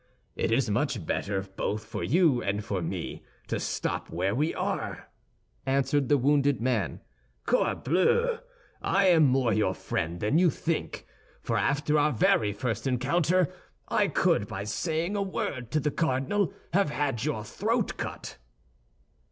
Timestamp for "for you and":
1.85-2.65